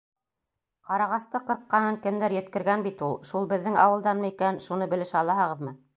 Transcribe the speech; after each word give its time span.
—Ҡарағасты 0.91 1.41
ҡырҡҡанын 1.49 1.99
кемдер 2.07 2.35
еткергән 2.37 2.85
бит 2.89 3.03
ул. 3.09 3.15
Шул 3.33 3.45
беҙҙең 3.53 3.77
ауылданмы 3.85 4.33
икән, 4.35 4.59
шуны 4.69 4.93
белешә 4.95 5.19
алаһығыҙмы? 5.21 5.81